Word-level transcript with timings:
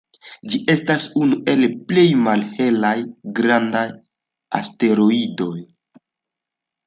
Ĝi 0.51 0.59
estas 0.73 1.03
unu 1.23 1.35
el 1.51 1.65
plej 1.91 2.05
malhelaj 2.29 2.93
grandaj 3.39 3.85
asteroidoj. 4.61 5.53